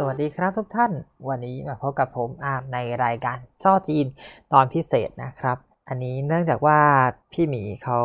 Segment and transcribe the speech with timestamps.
[0.00, 0.92] สวัสดีครับทุกท่าน
[1.28, 4.06] วันนี้มาพบกับผมอาร์มในรายการจ้อจีน
[4.52, 5.58] ตอนพิเศษนะครับ
[5.88, 6.80] อันนี้เนื่องจากว่า
[7.32, 8.00] พี่หมีเขา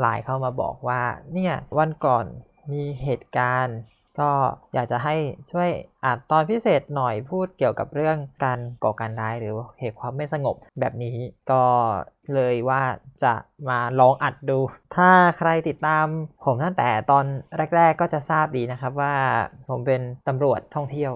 [0.00, 1.02] ไลน์เข้ามาบอกว่า
[1.32, 2.26] เนี่ยวันก่อน
[2.72, 3.78] มีเหตุการณ์
[4.20, 4.30] ก็
[4.74, 5.16] อยากจะให้
[5.50, 5.70] ช่วย
[6.04, 11.16] อ่านตอนพิเศษหน่อยพูดเกี่ยวกับเรื่องการก่อการร้ายหรือเหตุความไม่สงบแบบนี้
[11.50, 11.64] ก็
[12.34, 12.82] เลยว่า
[13.22, 13.34] จะ
[13.68, 14.58] มาลองอัดดู
[14.96, 16.06] ถ้าใครติดตาม
[16.44, 17.24] ผมตั้งแต่ตอน
[17.76, 19.14] แรก ๆ ก็จะทราบดีนะครับว่า
[19.68, 21.12] ผมเป็นตำรวจท่องเที่ยว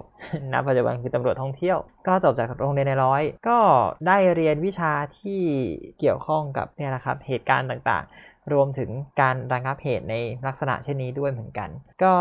[0.52, 3.59] นะปัจจุบันคือตำรวจท่องเที่ยว ก็จบจากโรงเรียนในร้อย ก็
[4.06, 5.40] ได้เรียนวิชาที่
[5.98, 10.14] เกี่ยวข้องกับเนี่ยนะครับเหตุการณ์ต่างๆ รวมถึงการระงับเหตุใน
[10.46, 11.68] ลักษณะเช่นนี้ด้วยเหมือนกัน
[12.02, 12.14] ก็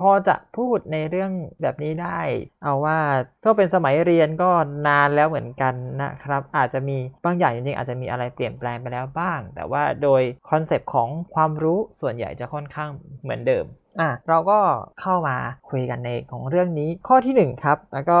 [0.00, 2.20] พอจะพูดในเรื่องแบบนี้ได้
[2.62, 2.98] เอาว่า
[3.44, 4.50] ก็เป็นสมัยเรียนก็
[4.88, 12.90] นานแล้วเหมือนกันนะครับ อาจจะมีบางอย่างจริงๆอาจจะมีอะไรเปลี่ยนแปลงไปแล้วบ้าง แต่ว่าโดยconcept ของความรู้ส่วนใหญ่จะค่อนข้าง
[13.22, 13.66] เหมือนเดิม
[14.00, 14.60] อะเราก็
[15.00, 15.36] เข้ามา
[15.70, 18.20] คุยกันในของเรื่องนี้ข้อที่ 1 ครับ แล้วก็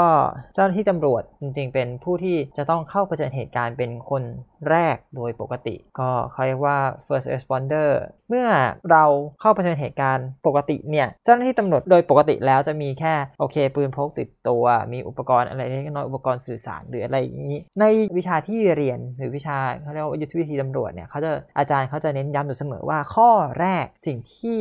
[0.54, 4.22] เจ้าหน้าที่ตำรวจจริงๆ เป็นผู้ที่จะต้องเข้าเผชิญเหตุการณ์เป็นคน
[4.70, 7.88] แรกโดยปกติ ก็เขาเรียกว่า first responder
[8.28, 8.46] เมื่อ
[8.90, 9.04] เรา
[9.40, 17.84] เข้าเผชิญเหตุการณ์ปกติเนี่ย เจ้าหน้าที่ตำรวจโดยปกติแล้วจะมีแค่โอเค ปืนพกติดตัว มีอุปกรณ์อะไรเล็กน้อยอุปกรณ์สื่อสารหรืออะไรอย่างนี้ ใน
[18.16, 24.60] วิชาที่เรียนหรือวิชาเขาเรียกว่ายุทธวิธีตำรวจเนี่ยเขาจะอาจารย์เขาจะเน้นย้ำอยู่เสมอว่าข้อแรกสิ่งที่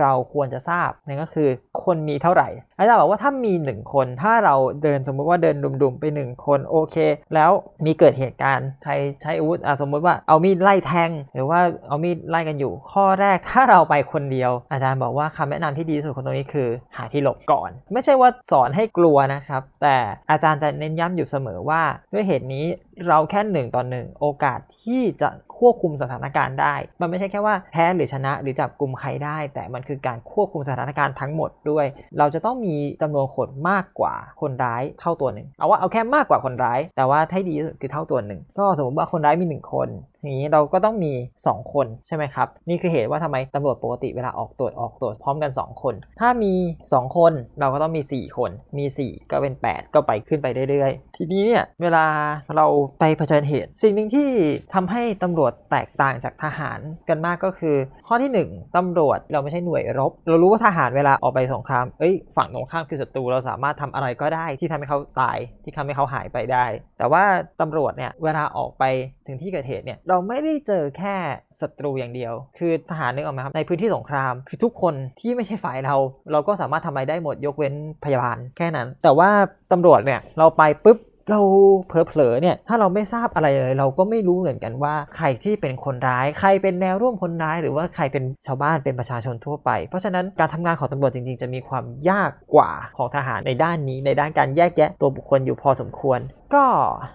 [0.00, 1.48] เราควรจะทราบนั่นก็คือ
[1.84, 2.48] คนมีเท่าไหร่
[2.82, 6.96] อาจารย์บอกว่าถ้ามี1คน ถ้าเราเดินสมมุติว่าเดินดุมๆไป1คนโอเค
[7.34, 7.50] แล้ว
[7.84, 19.96] มีเกิดเหตุการณ์ใครใช้อาวุธสมมติว่าเอามีดไล่แทง หรือว่าเอามีดไล่กันอยู่ ข้อแรกถ้าเราไปคนเดียว อาจารย์บอกว่าคำแนะนำที่ดีสุดของตรงนี้คือ หาที่หลบก่อน ไม่ใช่ว่าสอนให้กลัวนะครับ แต่
[20.30, 22.64] อาจารย์จะเน้นย้ำอยู่เสมอว่าด้วยเหตุนี้
[23.08, 31.86] เราแค่หนึ่งต่อหนึ่งโอกาสที่จะควบคุมสถานการณ์ได้ มันไม่ใช่แค่ว่าแพ้หรือชนะหรือจับกลุ่มใครได้ แต่มันคือการควบคุมสถานการณ์ทั้งหมดด้วย
[32.18, 39.88] เราจะต้องมีจำนวนคนมากกว่าคนร้ายเท่าตัวหนึ่งเอาว่าเอาแค่มากกว่าคนร้าย แต่ว่าให้ดีที่สุดคือเท่าตัวหนึ่งก็สมมติว่าคนร้ายมี 1 คน
[40.22, 41.12] อย่างนี้เราก็ต้องมี
[41.44, 46.54] 2 คนใช่ไหมครับ นี่คือเหตุว่าทำไมตำรวจปกติเวลาออกตรวจออกตรวจพร้อมกัน 2 คน ถ้ามี
[46.86, 52.04] 2 คนเราก็ต้องมี 4 คน มี 4 ก็เป็น 8 ก็ไปขึ้นไปเรื่อยๆ ทีนี้เนี่ยเวลา
[52.56, 52.66] เรา
[53.00, 54.28] ไปเผชิญเหตุ สิ่งหนึ่งที่
[54.74, 66.66] ทำให้ตำรวจแตกต่างจากทหารกันมากก็คือ ข้อที่ 1ตำรวจเราไม่ใช่หน่วยรบ เรารู้ว่าทหารเวลาออกไปสงครามเอ้ยฝั่งตรงข้ามคือศัตรูเราสามารถทำอะไรก็ได้ที่ทำให้เขาตายที่ทำให้เขาหายไปได้
[66.98, 67.24] แต่ว่า
[67.60, 68.84] ตำรวจเนี่ยเวลาออกไป
[69.26, 71.14] ถึงที่เกิดเหตุเนี่ยเราไม่ได้เจอแค่
[71.60, 75.96] ศัตรูอย่างเดียว คือทหารนึกออกไหมครับ ในพื้นที่สงคราม คือทุกคนที่ไม่ใช่ฝ่ายเรา
[76.32, 77.74] เราก็สามารถทำอะไรได้หมดยกเว้น
[78.04, 79.30] พยาบาลแค่นั้น แต่ว่า
[79.72, 80.98] ตำรวจเนี่ยเราไปปุ๊บ
[81.30, 81.40] เรา
[81.86, 96.20] เผลอๆเนี่ยถ้าเราไม่ทราบอะไรเลย เราก็ไม่รู้เหมือนกันว่า ใครที่เป็นคนร้ายใครเป็นแนวร่วมคนร้าย หรือว่าใครเป็นชาวบ้านเป็นประชาชนทั่วไป เพราะฉะนั้นการทำงานของตำรวจจริง ๆ จะมีความยากกว่าของทหารในด้านนี้ ในด้านการแยกแยะตัวบุคคลอยู่พอสมควร
[96.54, 96.64] ก็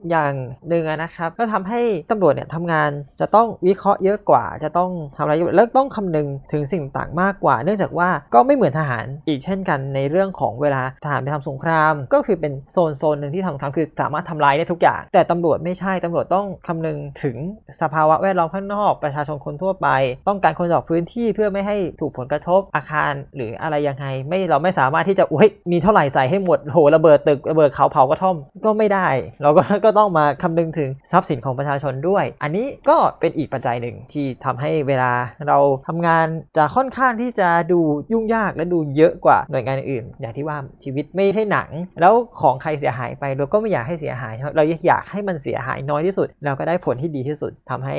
[0.10, 0.34] อย่าง
[0.70, 1.82] หนึ่งนะครับ ก็ทำให้
[2.12, 2.90] ตำรวจเนี่ยทำงาน
[3.22, 17.36] จะต้องวิเคราะห์เยอะกว่า จะต้องทำอะไรแล้วต้องคำนึงถึงสิ่งต่างมากกว่า เนื่องจากว่าก็ไม่เหมือนทหารอีกเช่นกันในเรื่องของเวลาทหารไปทำสงคราม ก็คือเป็นโซนโซนหนึ่งที่ทำสงครามคือสามารถทำลายได้ทุกอย่าง แต่ตำรวจไม่ใช่ตำรวจต้องคำนึงถึง
[17.82, 19.88] สภาวะแวดล้อมข้างนอกประชาชนคนทั่วไป
[20.28, 29.08] ต้องการคนออกพื้นที่เพื่อไม่ให้ถูกผลกระทบอาคารหรืออะไรยังไงไม่เราไม่สามารถที่จะอุ้ยมีเท่าไหร่ใส่ให้หมดโหระเบิดตึกระเบิดเขาเผากระท่อมก็ไม่ได้
[29.42, 35.12] เราก็ก็ต้องมาคำนึงถึงทรัพย์สินของประชาชนด้วย อันนี้ก็เป็นอีกปัจจัยหนึ่งที่ทำให้เวลา
[35.48, 35.58] เรา
[35.88, 36.28] ทำงาน
[36.58, 37.80] จะค่อนข้างที่จะดู
[38.12, 41.70] ยุ่งยากและดูเยอะกว่าหน่วยงานอื่น อย่างที่ว่าชีวิตไม่ใช่หนัง
[42.02, 47.96] แล้วของใครเสียหายไปเราก็ไม่อยากให้เสียหาย เราอยากให้มันเสียหายน้อยที่สุด เราก็ได้ผลที่ดีที่สุดทำให้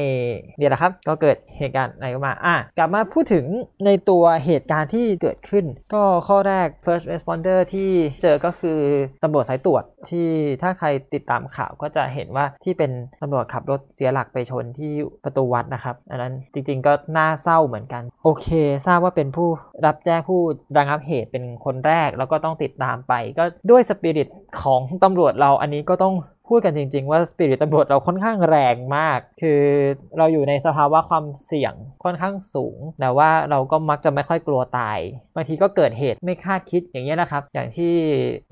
[0.59, 3.45] เนี่ยแหละครับ ก็เกิดเหตุการณ์อะไรมาอะกลับมาพูดถึง
[3.87, 5.65] ในตัวเหตุการณ์ที่เกิดขึ้น
[5.95, 7.91] ก็ข้อแรก first responder ที่
[8.23, 8.79] เจอก็คือ
[9.23, 10.29] ตำรวจสายตรวจที่
[10.63, 12.91] ถ้าใครติดตามข่าวก็จะเห็นว่าที่เป็น
[13.21, 14.93] ตำรวจขับรถเสียหลักไปชนที่
[15.25, 18.49] ประตูวัดนะครับ อันนั้นจริงๆก็น่าเศร้าเหมือนกัน โอเค
[18.87, 19.49] ทราบว่าเป็นผู้
[19.87, 20.41] รับแจ้งผู้
[20.77, 24.29] ระงับเหตุเป็นคนแรกแล้วก็ต้องติดตามไป ก็ด้วยสปิริต
[24.63, 26.15] ของตำรวจเราอันนี้ก็ต้อง
[26.49, 29.63] พูดกันจริง ๆ ว่าสปิริตตำรวจเราค่อนข้างแรงมาก คือ
[30.19, 31.75] เราอยู่ในสภาวะความเสี่ยง
[32.05, 34.99] ค่อนข้างสูง แต่ว่าเราก็มักจะไม่ค่อยกลัวตาย
[35.35, 37.95] บางทีก็เกิดเหตุไม่คาดคิดอย่างนี้นะครับ อย่างที่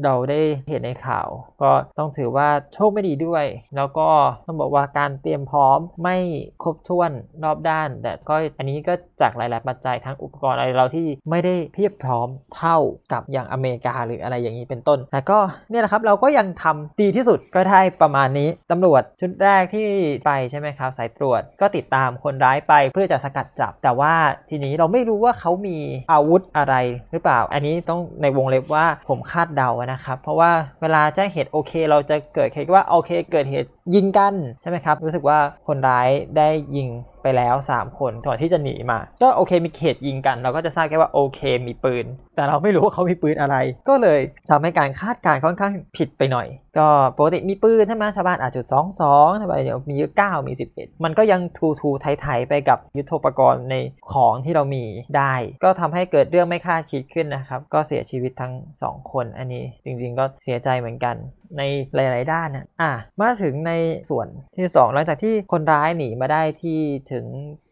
[0.05, 1.29] เราได้เห็นในข่าว
[1.63, 3.45] ก็ต้องถือว่าโชคไม่ดีด้วย
[3.77, 4.09] แล้วก็
[4.47, 6.17] ต้องบอกว่าการเตรียมพร้อมไม่
[6.63, 7.11] ครบถ้วน
[7.45, 12.77] รอบด้าน แต่ก็อันนี้ก็จากหลาย ๆ ปัจจัยทั้งอุปกรณ์อะไรเราที่ไม่ได้เพียบพร้อมเท่า
[13.13, 15.39] กับอย่างอเมริกาหรืออะไรอย่างนี้เป็นต้น แต่ก็
[15.71, 19.89] เนี่ยแหละครับเราก็ยังทำดีที่สุดก็ได้ประมาณนี้ตำรวจชุดแรกที่
[20.27, 24.15] ไปใช่ไหมครับสายตรวจก็ติดตามคนร้ายไปเพื่อจะสกัดจับ แต่ว่า
[24.51, 25.79] ทีนี้เราไม่รู้ว่าเขามี
[26.13, 26.75] อาวุธอะไร
[27.13, 30.51] หรือเปล่า อันนี้ต้องในวงเล็บว่าผมคาดเดานะครับ เพราะว่า
[30.83, 36.89] เวลาแจ้งเหตุโอเค เราจะเกิดเหตุว่าโอเค เกิดเหตุยิงกันใช่ไหมครับรู้สึกว่าคนร้ายได้ยิง
[37.27, 42.07] ไปแล้ว 3 คนก่อนที่จะหนีมา ก็โอเคมีเหตุยิงกัน เราก็จะทราบแค่ว่าโอเคมีปืน
[42.37, 43.57] แต่เราไม่รู้ว่าเขามีปืนอะไร
[43.89, 44.21] ก็เลย
[44.51, 46.47] ทำให้การคาดการณ์ค่อนข้างผิดไปหน่อย
[46.79, 53.75] ก็ปกติมีปืนใช่ไหมชาวบ้านอาจจุดสองสองทำไมเดี๋ยวมีเก้ามี11มันก็ยังทูทูไทยๆไปกับยุทโธปกรณ์ใน
[54.13, 54.85] ของที่เรามี
[55.17, 55.35] ได้
[55.65, 58.53] ก็ทำให้เกิดเรื่องไม่คาดคิดขึ้นนะครับก็เสียชีวิตทั้ง
[58.85, 61.17] 2 คนอันนี้จริงๆก็เสียใจเหมือนกัน
[61.59, 61.63] ใน
[61.95, 63.73] หลาย ๆ ด้านนะอะมาถึงใน
[64.11, 64.27] ส่วน
[64.57, 66.81] ที่ 2 หลังจากที่คนร้ายหนีมาได้ที่
[67.13, 67.25] ถึง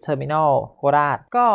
[0.05, 1.47] Terminal โคราช ก็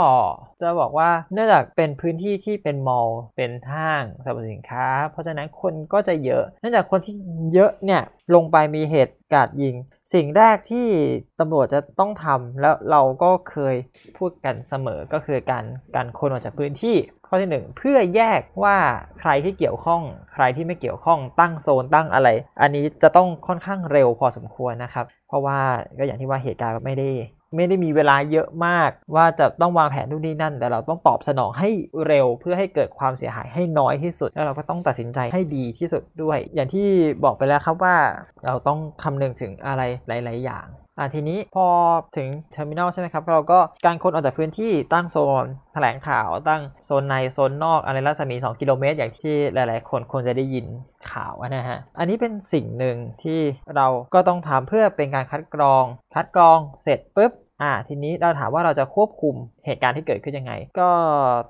[0.62, 7.16] จะบอกว่าเนื่องจากเป็นพื้นที่ที่เป็น mall เป็นห้างสรรพสินค้า เพราะฉะนั้นคนก็จะเยอะ เนื่องจากคนที่
[7.54, 8.02] เยอะเนี่ย
[8.36, 9.76] ลงไปมีเหตุการณ์ยิง
[10.14, 10.88] สิ่งแรกที่
[11.40, 13.76] ตำรวจจะต้องทำแล้วเราก็เคย
[14.18, 16.98] พูดกันเสมอก็คือการการคนออกจากพื้นที่
[17.28, 18.78] ข้อที่ 1 เพื่อแยกว่า
[19.22, 20.02] ใครที่เกี่ยวข้อง
[20.34, 22.30] ใครที่ไม่เกี่ยวข้องตั้งโซนตั้งอะไร
[22.62, 25.60] อันนี้จะต้องค่อนข้างเร็วพอสมควรนะครับ เพราะว่า
[25.98, 27.10] ก็อย่างที่ว่าเหตุการณ์ไม่ได้
[27.56, 31.70] ไม่ได้มีเวลาเยอะมาก ว่าจะต้องวางแผนนู่นนี่นั่น แต่เราต้องตอบสนองให้
[32.08, 36.88] เร็วเพื่อให้เกิดความเสียหายให้น้อยที่สุด แล้วเราก็ต้องตัดสินใจให้ดีที่สุดด้วย อย่างที่
[37.24, 37.96] บอกไปแล้วครับว่า
[38.46, 40.66] เราต้องคำนึงถึงอะไรหลาย ๆ อย่าง
[41.00, 41.68] อะทีนี้พอ
[42.18, 50.66] ถึง Terminal ใช่ไหมครับเราก็การคนออกจากพื้นที่ตั้งโซนแถลงข่าวตั้งโซนในโซนนอกอะไรรัศมี 2 กิโลเมตร อย่างที่หลาย ๆ คนควรจะได้ยิน
[51.12, 53.40] ข่าวนะฮะ อันนี้เป็นสิ่งหนึ่งที่
[53.76, 55.84] เราก็ต้องทำเพื่อเป็นการคัดกรอง
[56.16, 57.32] คัดกรองเสร็จปุ๊บ
[57.62, 59.36] อ่าทีนี้เราถามว่าเราจะควบคุม
[59.66, 60.90] เหตุการณ์ที่เกิดขึ้นยังไง ก็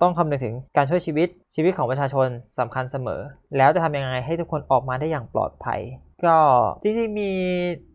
[0.02, 2.28] ต้องคำนึงถึงการช่วยชีวิตชีวิตของประชาชน
[2.60, 3.22] สำคัญเสมอ
[3.58, 5.82] แล้วจะทำยังไงให้ทุกคนออกมาได้อย่างปลอดภัย
[6.26, 6.38] ก็
[6.82, 7.32] จริงๆมี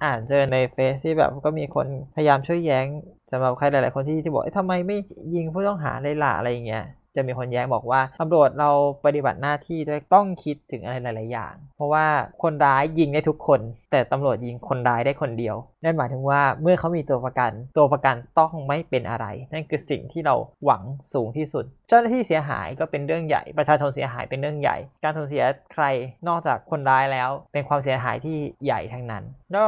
[0.05, 2.87] อ่านเจอในเฟซที่แบบก็มีคนพยายามช่วยแย้ง
[3.31, 4.97] สำหรับใครหลายๆคนที่ที่บอกทำไมไม่
[5.35, 6.85] ยิงผู้ต้องหาเลยล่ะอะไรอย่างเงี้ย
[7.17, 8.71] จะมีคนแย้งบอกว่าตำรวจเรา
[9.05, 12.07] ปฏิบัติหน้าที่ด้วยต้องคิดถึงอะไรหลาย ๆ อย่าง เพราะว่า
[12.43, 20.35] คนร้ายยิงได้ทุกคน แต่ตำรวจยิงคนร้ายได้คนเดียว นั่นหมายถึงว่าเมื่อเขามีตัวประกัน ตัวประกันต้องไม่เป็นอะไร นั่นคือสิ่งที่เรา
[20.65, 20.83] หวัง
[21.13, 25.85] สูงที่สุด เจ้าหน้าที่เสียหายก็เป็นเรื่องใหญ่ ประชาชนเสียหายเป็นเรื่องใหญ่ การสูญเสียใคร
[26.29, 29.25] นอกจากคนร้ายแล้ว เป็นความเสียหายที่ใหญ่ทั้งนั้น
[29.57, 29.65] ก็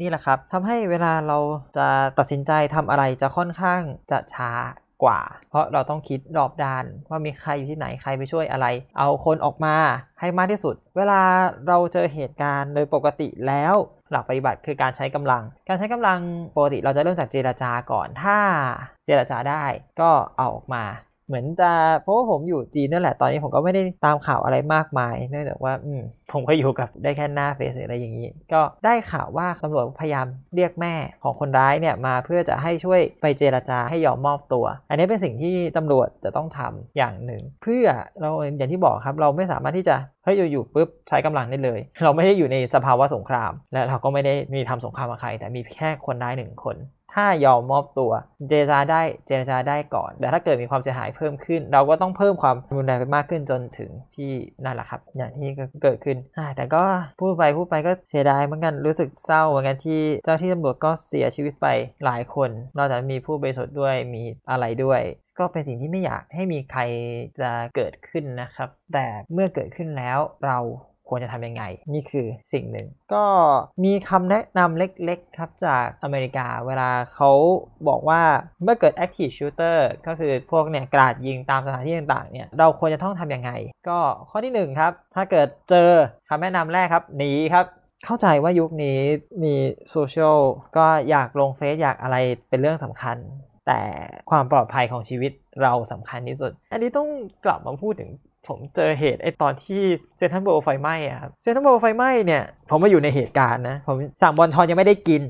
[0.00, 1.38] นี่แหละครับทำให้เวลาเรา
[1.76, 1.86] จะ
[2.18, 4.50] ตัดสินใจทำอะไรจะค่อนข้างจะช้า
[5.04, 5.20] กว่า
[5.50, 8.66] เพราะเราต้องคิดรอบด้านว่ามีใครอยู่ที่ไหนใครไปช่วยอะไร
[8.98, 9.76] เอาคนออกมา
[10.20, 11.20] ให้มากที่สุด เวลา
[11.68, 13.74] เราเจอเหตุการณ์โดยปกติแล้ว
[14.10, 16.20] หลักปฏิบัติคือการใช้กำลัง การใช้กำลัง
[16.56, 18.38] ปกติเราจะเริ่มจากเจราจาก่อน ถ้า
[19.04, 19.64] เจราจาได้
[20.00, 20.84] ก็เอาออกมา
[21.30, 21.70] เหมือนจะ
[22.02, 37.86] เพราะว่าผมอยู่จีนนั่นแหละตอนนี้ผมก็ไม่ได้ตามข่าวอะไรมากมายเนื่องจากว่าอืมผมก็อยู่กับได้แค่หน้าเฟซอะไรอย่างนี้ ก็ได้ข่าวว่าตำรวจพยายามเรียกแม่ของคนร้ายเนี่ยมาเพื่อจะให้ช่วยไปเจราจาให้ยอมมอบตัว อันนี้เป็นสิ่งที่ตำรวจจะต้องทำอย่างหนึ่ง เพื่อ
[38.20, 46.76] เราอย่างที่บอกครับเราไม่สามารถที่จะเฮ้ยอยู่ๆปุ๊บใช้กำลังได้เลย เราไม่ได้อยู่ในสภาวะสงคราม และเราก็ไม่ได้มีทำสงครามกับใคร แต่มีแค่คนร้ายหนึ่งคน
[47.14, 48.12] ถ้ายอมมอบตัว
[48.48, 54.30] เจรจาได้เจรจาได้ก่อน แต่ถ้าเกิดมีความเสียหายเพิ่มขึ้น เราก็ต้องเพิ่มความรุนแรงไปมากขึ้นจนถึงที่
[54.64, 55.50] นั่นแหละครับ อย่างที่
[55.82, 56.16] เกิดขึ้น
[56.56, 56.82] แต่ก็
[57.20, 61.66] พูดไปพูดไปก็เสียดายเหมือนกันรู้สึกเศร้าเหมือนกันที่เจ้าที่ตำรวจก็เสียชีวิตไป
[62.04, 65.02] หลายคน นอกจากมีผู้บริสุทธิ์ด้วยมีอะไรด้วย
[65.38, 66.80] ก็เป็นสิ่งที่ไม่อยากให้มีใคร
[67.40, 70.58] จะเกิดขึ้นนะครับ แต่เมื่อเกิดขึ้นแล้วเรา
[71.10, 71.62] ควรจะทำยังไง
[71.94, 73.24] นี่คือสิ่งหนึ่ง ก็
[73.84, 77.30] มีคำแนะนำเล็กๆ ครับจากอเมริกาเวลาเขา
[77.88, 78.22] บอกว่า
[78.62, 83.50] เมื่อเกิด active shooter ก็คือพวกเนี่ยกราดยิงตามสถานที่ต่างๆเนี่ยเราควรจะต้องทำยังไง
[83.88, 83.98] ก็
[84.30, 85.90] ข้อที่ 1 ครับ ถ้าเกิดเจอ
[86.28, 87.66] คำแนะนำแรกครับหนีครับ
[88.04, 88.98] เข้าใจว่ายุคนี้
[89.42, 89.54] มี
[89.90, 90.38] โซเชียล
[90.76, 92.16] ก็อยากลงเฟซอยากอะไร
[92.48, 93.16] เป็นเรื่องสำคัญ
[93.66, 93.80] แต่
[94.30, 97.08] ความปลอดภัยของชีวิตเราสำคัญที่สุด อันนี้ต้อง
[97.44, 98.10] กลับมาพูดถึง
[98.48, 99.82] ผมเจอเหตุไอตอนที่
[100.18, 105.22] เซนทันโบไฟไหม้อะครับเซนทันโบไฟไหม้เนี่ย ผมมาอยู่ในเหตุการณ์นะ ผมสั่งบอลชอนยังไม่ได้กิน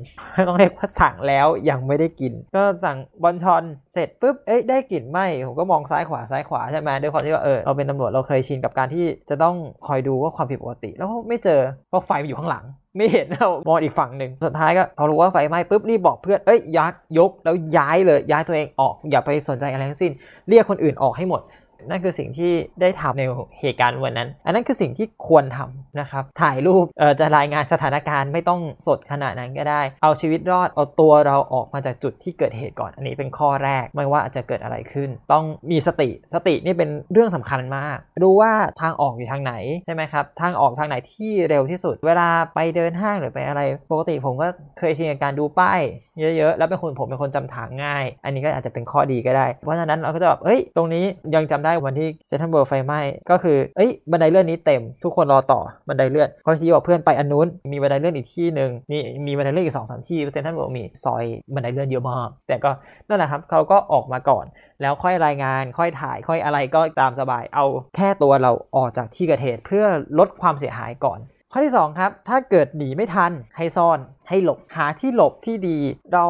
[0.48, 3.62] ต้องเรียกว่าสั่งแล้วยังไม่ได้กิน ก็สั่งบอลชอน
[3.92, 12.64] เสร็จปุ๊บเอ้ยได้กลิ่นไหม้ผมก็มองซ้ายขวาซ้ายขวาใช่ไหมด้วยความที่ว่าเออเราเป็นตำรวจเราเคยชินกับการที่จะต้องคอยดูว่าความผิดปกติ แล้วไม่เจอเพราะไฟมันอยู่ข้างหลัง
[12.96, 20.12] ไม่เห็นเรามองอีกฝั่งหนึ่งสุดท้ายก็พอรู้ว่าไฟไหม้ปุ๊บรีบบอกเพื่อนเอ้ยยักยกแล้วย้ายเลยย้ายตัวเองออกอย่าไปสนใจอะไรทั้งสิ้น
[20.48, 21.40] เรียกคนอื่นออกให้หมด
[21.88, 23.22] นั่นคือสิ่งที่ได้ทำใน
[23.60, 26.84] เหตุการณ์วันนั้น อันนั้นคือสิ่งที่ควรทำนะครับ ถ่ายรูป
[27.20, 43.60] จะรายงานสถานการณ์ไม่ต้องสดขนาดนั้นก็ได้ เอาชีวิตรอด เอาตัวเราออกมาจากจุดที่เกิดเหตุก่อน อันนี้เป็นข้อแรก ไม่ว่าจะเกิดอะไรขึ้น ต้องมีสติ สตินี่เป็นเรื่องสำคัญมาก รู้ว่าทางออกอยู่ทางไหนใช่ไหมครับ ทางออกทางไหนที่เร็วที่สุด เวลาไปเดินห้างหรือไปอะไร
[43.90, 45.80] ปกติผมก็เคยชินกับการดูป้าย
[46.36, 53.00] เยอะๆ แล้วเป็นคนผมเป็นคนจำทางง่าย อันนี้ก็อาจจะเป็นข้อดีก็ได้ เพราะฉะนั้นเราก็จะแบบเอ้ย ตรงนี้ยังจำได้วันที่เซ็นทรัลเวิลด์ไฟไหม้
[53.30, 61.24] ก็คือเอ้ยบันไดเลื่อนนี้เต็มทุกคนรอต่อบันไดเลื่อนพอที่บอกเพื่อนไปอันนู้นมีบันไดเลื่อนอีกที่หนึ่งมีมีบันไดเลื่อนอีกสองสามที่เซ็นทรัลเวิลด์มีซอย
[61.54, 62.70] บันไดเลื่อนเยอะมากแต่ก็
[63.08, 64.44] นั่นแหละครับเขาก็ออกมาก่อน
[64.82, 69.84] แล้วค่อยรายงานค่อยถ่ายค่อยอะไรก็ตามสบายเอาแค่ตัวเราออกจากที่เกิดเหตุเพื่อ
[70.18, 71.18] ลดความเสียหายก่อน
[71.52, 75.78] ข้อที่ 2 ครับ ถ้าเกิดหนีไม่ทันให้ซ่อนให้หลบหาที่หลบที่ดี
[76.14, 76.26] เรา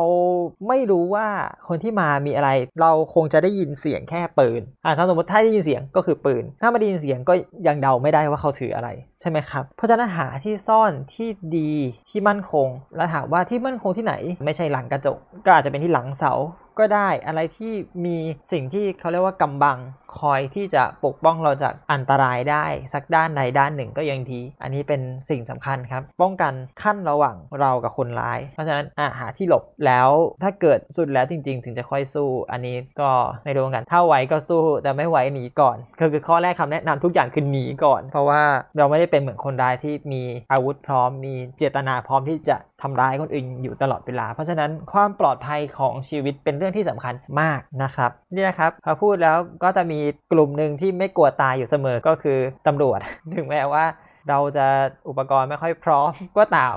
[0.68, 1.26] ไม่รู้ว่า
[1.68, 2.50] คนที่มามีอะไร
[2.80, 7.34] เราคงจะได้ยินเสียงแค่ปืนอ่าถ้าสมมติถ้าได้ยินเสียงก็คือปืน ถ้าไม่ได้ยินเสียงก็
[7.66, 8.88] ยังเดาไม่ได้ว่าเขาถืออะไร
[9.20, 11.72] ใช่ไหมครับ เพราะฉะนั้นหาที่ซ่อนที่ดี
[12.08, 16.32] ที่มั่นคง แล้วถามว่าที่มั่นคงที่ไหน ไม่ใช่หลังกระจกก็อาจจะเป็นที่หลังเสา
[16.80, 17.72] ก็ได้ อะไรที่
[18.06, 18.16] มี
[18.52, 19.78] สิ่งที่เขาเรียกว่ากำบัง
[20.18, 30.10] คอยที่จะปกป้องเราจากอันตรายได้ สักด้านใดด้านหนึ่งก็ยังดี อันนี้เป็นสิ่งสำคัญครับ ป้องกันขั้นระหว่างเรากับคนร้าย เพราะฉะนั้นอาหาที่หลบแล้ว
[30.42, 33.10] ถ้าเกิดสุดแล้วจริง ๆ ถึงจะค่อยสู้ อันนี้ก็
[33.44, 38.42] ไม่รู้กัน ถ้าไหวก็สู้แต่ไม่ไหวหนีก่อนคือข้อแรกคำแนะนำทุกอย่างคือหนีก่อน เพราะว่า
[38.78, 40.22] เราไม่ได้เป็นเหมือนคนร้ายที่มี
[40.52, 50.00] อาวุธพร้อมมีเจตนาพร้อมที่จะ ทำร้ายคนอื่นอยู่ตลอดเวลา เพราะฉะนั้นความปลอดภัยของชีวิตเป็นเรื่องที่สำคัญมากนะครับนี่นะครับพอพูดแล้วก็จะมี
[50.32, 52.98] กลุ่มหนึ่งที่ไม่กลัวตายอยู่เสมอก็คือตำรวจ
[53.36, 53.84] ถึงแม้ว่า
[54.28, 54.66] เราจะ
[55.08, 56.76] อุปกรณ์ไม่ค่อยพร้อมก็ตาม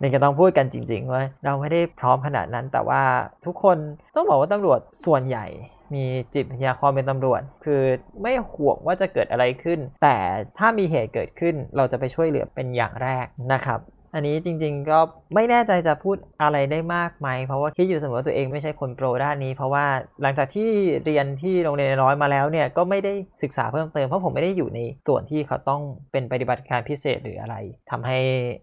[0.00, 3.02] นี่ก็ต้องพูดกันจริงๆว่าเราไม่ได้พร้อมขนาดนั้น แต่ว่า
[3.46, 3.78] ทุกคน
[4.16, 5.46] ต้องบอกว่าตำรวจส่วนใหญ่
[5.94, 6.04] มี
[6.34, 7.82] จิตวิทยาความเป็นตำรวจ คือ
[8.22, 10.16] ไม่ห่วงว่าจะเกิดอะไรขึ้น แต่
[10.58, 13.80] ถ้ามีเหตุเกิดขึ้นเราจะไปช่วยเหลือเป็นอย่างแรกนะครับ
[14.14, 14.98] อันนี้จริงๆก็
[15.34, 19.84] ไม่แน่ใจจะพูดอะไรได้มากไหม เพราะว่าคิดอยู่เสมอว่าตัวเองไม่ใช่คนโปรด้านนี้ เพราะว่า
[20.22, 20.70] หลังจากที่
[21.04, 23.12] เรียนที่โรงเรียนน้อยมาแล้วเนี่ยก็ไม่ได้
[23.42, 27.56] ศึกษาเพิ่มเติมเพราะผมไม่ได้อยู่ในส่วนที่เขาต้องเป็นปฏิบัติการพิเศษหรืออะไร
[27.90, 28.18] ทำให้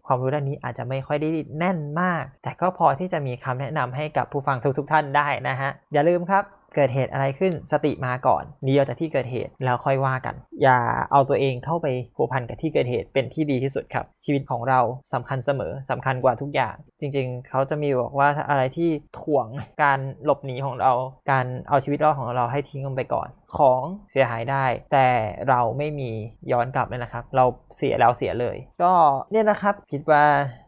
[0.07, 6.43] ความรู้ด้านนี้อาจจะไม่ค่อยได้แน่นมาก แต่ก็พอที่จะมีคำแนะนำให้กับผู้ฟังทุกๆท่านได้นะฮะอย่าลืมครับ
[6.75, 10.79] เกิดเหตุอะไรขึ้นสติมาก่อนนีออกจากที่เกิดเหตุแล้วค่อยว่ากัน อย่า
[11.11, 14.79] เอาตัวเองเข้าไปผูกพันกับที่เกิดเหตุเป็นที่ดีที่สุดครับ ชีวิตของเรา
[15.13, 18.89] สำคัญเสมอสำคัญกว่าทุกอย่าง จริง ๆ เขาจะมีบอกว่าอะไรที่
[19.19, 19.47] ถ่วง
[19.83, 20.91] การหลบหนีของเรา
[21.31, 23.27] การเอาชีวิตรอดของเราให้ทิ้งลงไปก่อน
[23.57, 25.07] ของเสียหายได้ แต่
[25.49, 26.11] เราไม่มี
[26.51, 28.91] ย้อนกลับเลยนะครับ เราเสียแล้วเสียเลย ก็
[29.31, 30.23] เนี่ยนะครับคิดว่า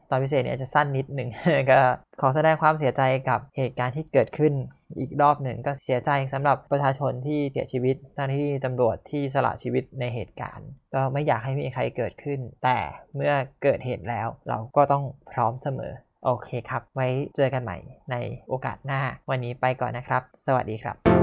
[0.10, 1.30] ตอนพิเศษเนี่ยจะสั้นนิดหนึ่ง
[1.72, 1.80] ก็
[2.22, 4.54] ขอแสดงความเสียใจกับเหตุการณ์ที่เกิดขึ้น
[5.00, 12.78] อีกรอบหนึ่งก็เสียใจสำหรับประชาชนที่เสียชีวิตหน้าที่ตำรวจที่สละชีวิตในเหตุการณ์ ก็ไม่อยากให้มีใครเกิดขึ้น แต่
[13.16, 15.94] เมื่อเกิดเหตุแล้วเราก็ต้องพร้อมเสมอ
[16.26, 17.78] โอเคครับ ไว้เจอกันใหม่
[18.12, 18.16] ใน
[18.48, 21.17] โอกาสหน้า วันนี้ไปก่อนนะครับ สวัสดีครับ